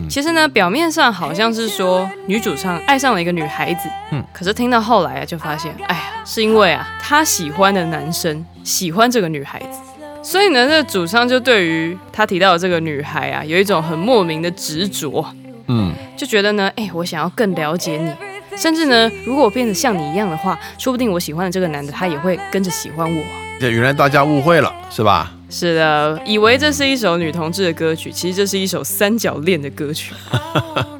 [0.09, 9.79] 其实呢，表面上好像是说女主唱爱上了一个女孩子，嗯，可是听到后来啊，就发现，哎呀，是因为啊，她喜欢的男生喜欢这个女孩子。
[10.23, 15.23] 所以呢，这个主唱就对于他提到的这个女孩啊，有一种很莫名的执着，
[15.67, 18.11] 嗯，就觉得呢，哎，我想要更了解你，
[18.57, 23.23] 甚至呢，如果我变得像你一样的话，说不定我喜欢的这个男的他也会跟着喜欢我。
[23.59, 25.31] 这原来大家误会了，是吧？
[25.49, 30.13] 是的，以为这是一首女同志的歌曲，其实这是一首三角恋的歌曲。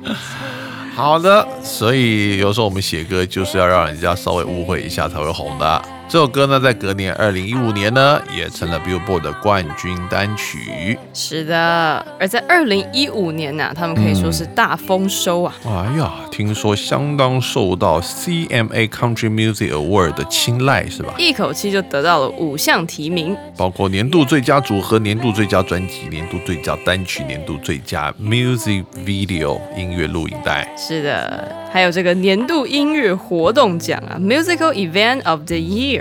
[0.96, 5.82] 好的，所以有时候我们写歌就是要让人家稍微误会一下才会红的。
[6.08, 10.98] 这首歌呢，在隔年二零一五年呢，也成了 Billboard 的冠军单曲。
[11.14, 15.56] 是的，而在二零一五年呢、他们可以说是大丰收啊。
[15.66, 21.16] 哎呀，听说相当受到 CMA Country Music Award 的青睐，是吧？
[21.18, 30.72] 一口气就得到了五项提名，包括年度最佳组合、年度最佳专辑、年度最佳单曲、年度最佳 Music Video 音乐录影带。
[30.78, 35.95] 是的，还有这个年度音乐活动奖啊，Musical Event of the Year。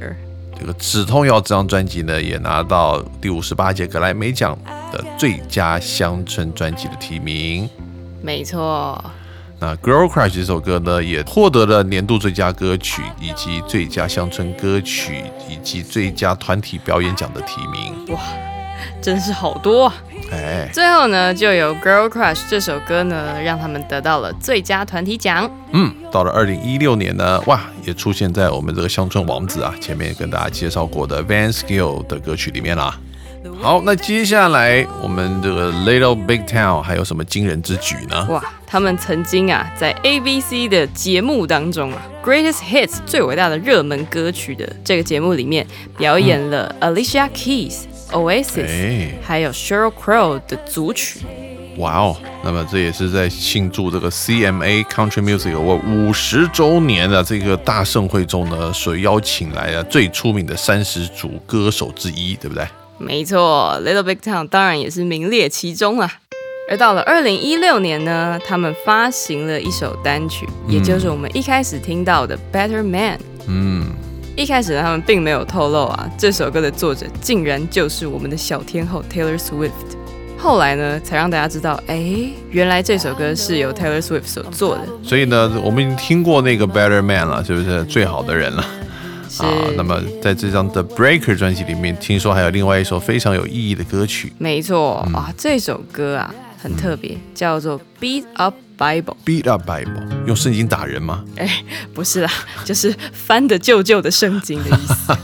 [0.59, 4.57] 这个《止痛药》这张专辑呢，也拿到第五十八届格莱美奖
[4.93, 7.69] 的最佳乡村专辑的提名。
[8.23, 9.05] 没错，
[9.59, 18.15] 那《Girl Crush》这首歌呢，也获得了年度最佳歌曲，以及最佳乡村歌曲，以及最佳团体表演奖的提名。
[18.15, 18.21] 哇
[19.03, 19.95] 真是好多啊。
[20.31, 25.51] 哎，最后呢，就有《Girl Crush》这首歌呢，让他们得到了最佳团体奖。
[25.73, 32.99] 嗯，到了二零一六年呢，哇，也出现在我们这个乡村王子啊前面跟大家介绍过的 Van Skill 的歌曲里面啦。
[33.61, 38.27] 好，那接下来我们这个 Little Big Town 还有什么惊人之举呢？
[38.31, 45.67] 哇，他们曾经啊，在 ABC 的节目当中啊，《Greatest Hits》最伟大的热门歌曲的这个节目里面，
[45.99, 47.83] 表演了 Alicia Keys、
[48.15, 51.21] Oasis，、哎还有 Sheryl Crow 的组曲。
[51.79, 62.65] 哇哦，那么这也是在庆祝这个 CMA Country Music Award 五十周年的这个大盛会中呢，所邀请来的最出名的三十组歌手之一，对不对？
[62.99, 66.13] 没错，Little Big Town 当然也是名列其中啦。
[66.71, 73.19] 而到了二零一六年呢，他们发行了一首单曲，也就是我们一开始听到的《Better Man》。
[73.49, 73.89] 嗯，
[74.37, 79.71] 一开始，他们并没有透露啊，这首歌的作者竟然就是我们的小天后 Taylor Swift。
[80.37, 82.05] 后来呢，才让大家知道，哎，
[82.51, 84.83] 原来这首歌是由 Taylor Swift 所做的。
[85.05, 88.63] 所以呢，我们已经听过那个 Better Man 了，是不是最好的人了？
[89.39, 99.03] 啊，那么在这张 The Breaker 专辑里面，听说还有另外一首非常有意义的歌曲没错啊，这首歌啊很特别，叫做《Beat Up Bible》。
[99.25, 101.25] 《Beat Up Bible》，用圣经打人吗？
[101.37, 101.65] 哎，
[101.95, 102.31] 不是啦，
[102.65, 105.17] 就是翻的旧旧的圣经的意思。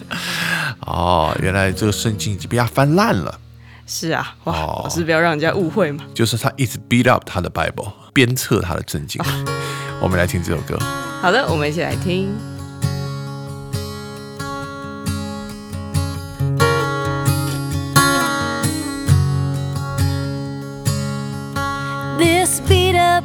[0.86, 3.38] 哦，原来这个圣经已经被他翻烂了，
[3.86, 6.04] 是啊，哇，哦我是不要让人家误会嘛。
[6.14, 9.22] 就是他一直 beat up 他的 Bible，鞭策他的圣经。
[10.00, 10.78] 我们来听这首歌。
[11.20, 12.28] 好的，我们一起来听。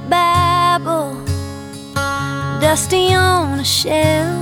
[0.10, 1.14] Bible,
[2.62, 4.38] dusty on a shelf,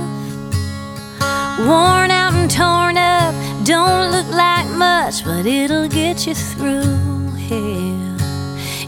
[1.58, 8.16] worn out and torn up, don't look like much, but it'll get you through hell.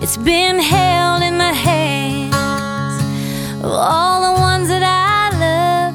[0.01, 2.35] It's been held in the hands
[3.65, 5.95] of all the ones that I love.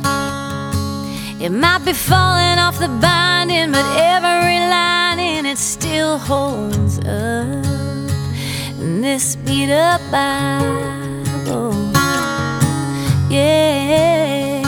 [1.41, 7.82] It might be falling off the binding, but every line in it still holds up
[8.83, 11.73] in this beat up Bible.
[13.29, 14.61] Yeah,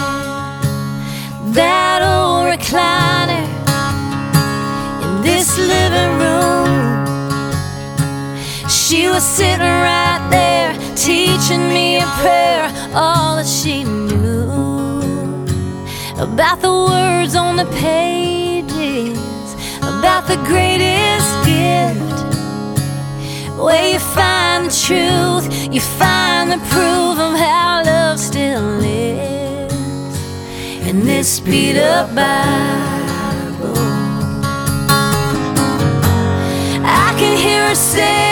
[1.59, 3.45] that old recliner
[5.03, 7.05] in this living room.
[8.69, 15.43] She was sitting right there teaching me a prayer, all that she knew
[16.17, 19.19] about the words on the pages,
[19.81, 21.14] about the greatest
[23.57, 29.73] where you find the truth, you find the proof of how love still lives
[30.87, 33.77] in this beat up Bible.
[36.83, 38.24] I can hear her saying,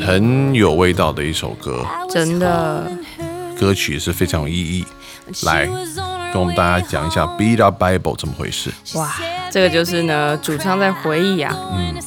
[0.00, 1.84] 很有味道的一首歌。
[2.08, 2.88] 真的。
[3.58, 4.84] 歌曲也是非常有意义。
[5.42, 5.66] 来
[6.32, 8.70] 跟我们大家讲一下 beat up bible 怎么回事。
[8.94, 9.12] 哇
[9.50, 11.52] 这个就是呢主唱在回忆啊。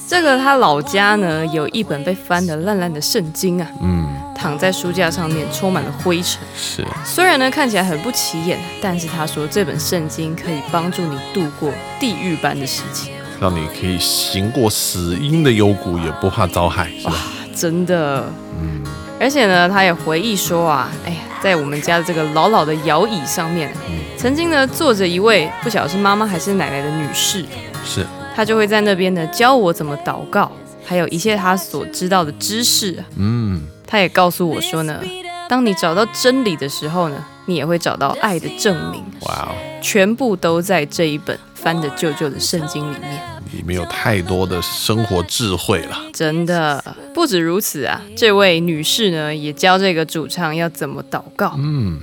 [0.07, 3.67] 这个他老家呢有一本被翻的烂烂的圣经啊。
[3.81, 4.28] 嗯。
[4.39, 6.39] 躺在书架上面充满了灰尘。
[6.55, 13.11] 是虽然呢看起来很不起眼，但是他说这本圣经可以帮助你度过地狱般的时期。
[13.41, 17.13] 让你可以行过死荫的幽谷，也不怕遭害，是吧？
[17.55, 18.25] 真的，
[18.61, 18.81] 嗯，
[19.19, 23.71] 而且呢，他也回忆说啊，哎呀，在我们家的这个老老的摇椅上面，
[24.17, 27.45] 曾经呢坐着一位不晓得是妈妈还是奶奶的女士，
[27.85, 30.51] 是她就会在那边呢教我怎么祷告，
[30.85, 33.05] 还有一些她所知道的知识啊。
[33.15, 35.01] 嗯，她也告诉我说呢，
[35.49, 43.19] 当你找到真理的时候呢，你也会找到爱的证明，哇哦，全部都在这一本翻的旧旧的圣经里面。
[43.51, 45.97] 里面有太多的生活智慧了。
[46.13, 46.83] 真的
[47.15, 47.99] 不止如此啊！
[48.15, 51.55] 这位女士呢，也教这个主唱要怎么祷告。
[51.57, 51.99] 嗯，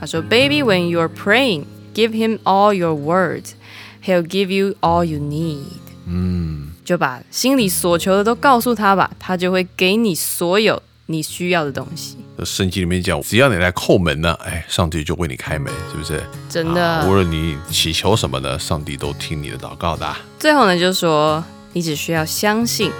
[0.00, 3.50] 她说：“Baby, when you're praying, give him all your words.
[4.04, 5.78] He'll give you all you need.”
[6.08, 12.18] 嗯，就把心里所求的都告诉他吧，他就会给你所有你需要的东西。
[12.36, 16.22] 这圣经里面讲，只要你来叩门呢，哎，上帝就为你开门，是不是？
[16.50, 16.86] 真的。
[16.86, 20.20] 啊无论你祈求什么呢，上帝都听你的祷告的啊。
[20.38, 21.42] 最后呢，就说
[21.72, 22.92] 你只需要相信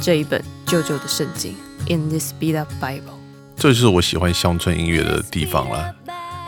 [0.00, 1.54] 这一本旧旧的圣经。
[1.88, 3.18] In this beat up Bible，
[3.56, 5.94] 这就是我喜欢乡村音乐的地方了。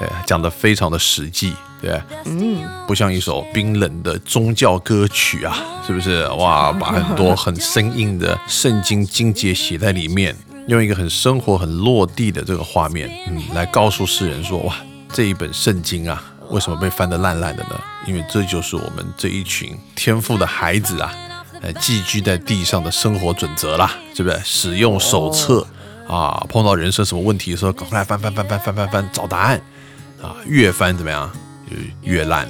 [0.00, 1.52] 哎，讲的非常的实际，
[1.82, 5.56] 对，嗯，不像一首冰冷的宗教歌曲啊，
[5.86, 6.26] 是不是？
[6.28, 10.34] 哇，把很多很生硬的圣经经节写在里面，
[10.70, 14.76] 用一个很生活、很落地的这个画面，嗯，来告诉世人说，哇，
[15.12, 17.80] 这一本圣经啊，为什么被翻得烂烂的呢？
[18.06, 21.12] 因为这就是我们这一群天赋的孩子啊，
[21.60, 24.40] 呃，寄居在地上的生活准则啦，对不对？
[24.44, 25.66] 使用手册。
[26.08, 29.60] 啊，碰到人生什么问题的时候，赶快来翻翻翻翻翻翻翻找答案，
[30.20, 31.30] 啊，越翻怎么样？
[31.70, 32.48] 就越烂。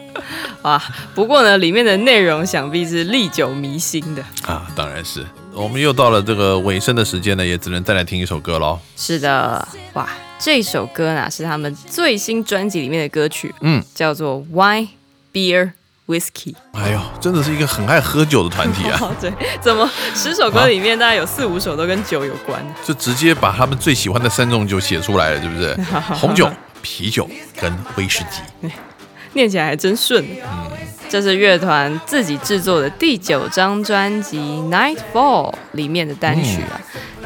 [0.62, 0.82] 啊，
[1.14, 4.22] 不过呢，里面的内容想必是历久弥新的。
[4.46, 5.26] 啊，当然是。
[5.56, 8.78] 我们又到了这个尾声的时间呢，也只能再来听一首歌喽。
[8.96, 14.88] 是的，哇，这首歌呢是他们最新专辑里面的歌曲，嗯，叫做《Wine
[15.32, 15.72] Beer
[16.08, 16.52] Whiskey》。
[16.72, 22.60] 哎呦，真的是一个很爱喝酒的团体啊，哦， 对，怎么十首歌里面大概有四五首都跟酒有关？
[22.84, 25.74] 就直接把他们最喜欢的三种酒写出来了，是不是？
[26.14, 26.50] 红酒、
[26.82, 27.30] 啤酒
[27.60, 28.68] 跟威士忌。
[29.34, 30.24] 念起来还真顺。
[30.24, 30.64] 嗯
[31.06, 36.80] 这是乐团自己制作的第九张专辑《Nightfall》里面的单曲啊，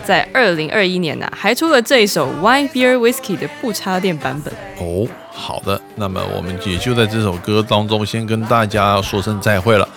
[0.05, 4.53] 在二零二一年呢、还出了这一首《Wine Beer Whiskey》的不插电版本。
[4.79, 9.89] 哦，好的，那么我们也就在这首歌当中先跟大家说声再会了。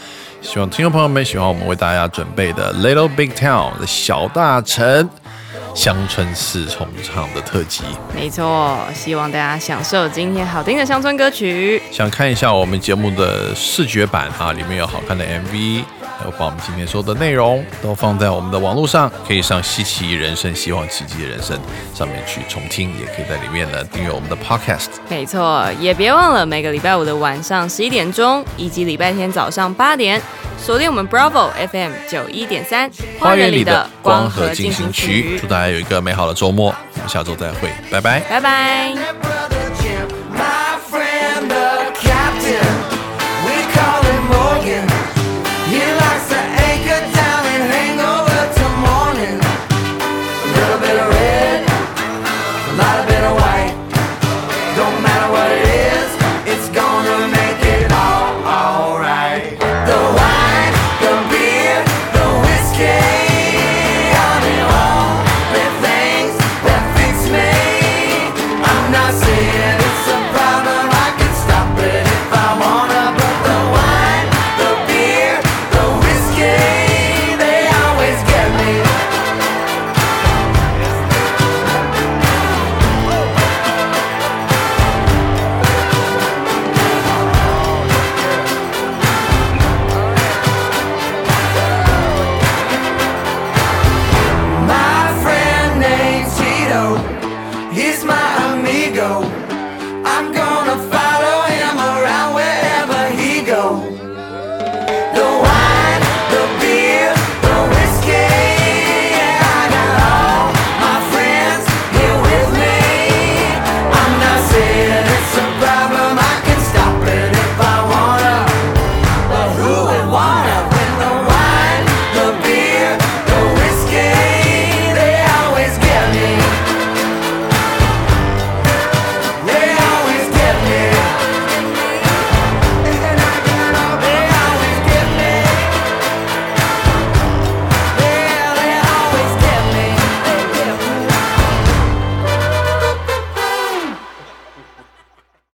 [0.41, 5.09] 希望听众朋友们喜欢我们为大家准备的《Little Big Town》的小大城
[5.73, 7.83] 乡村四重唱的特辑。
[8.15, 11.81] 没错，希望大家享受今天好听的乡村歌曲。
[11.91, 15.83] 想看一下我们节目的视觉版啊，里面有好看的 MV，
[16.17, 21.59] 还有把我们今天说的内容都放在我们的网络上，可以上稀奇人生希望奇迹的人生
[21.93, 24.89] 上面去重听，也可以在里面呢订阅我们的 Podcast。
[25.09, 30.21] 没错，也别忘了每个礼拜五的晚上十一点钟，以及礼拜天早上八点，
[30.57, 32.89] 锁定我们 Bravo FM 九一点三
[33.19, 38.19] 花园里的光合进行曲，祝大家有一个美好的周末，我们下周再会，拜拜。
[38.21, 39.60] 拜拜。